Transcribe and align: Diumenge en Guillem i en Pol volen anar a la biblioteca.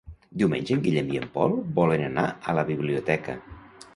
Diumenge 0.41 0.71
en 0.75 0.79
Guillem 0.85 1.11
i 1.15 1.19
en 1.19 1.27
Pol 1.35 1.53
volen 1.77 2.05
anar 2.07 2.25
a 2.41 2.55
la 2.61 2.63
biblioteca. 2.73 3.37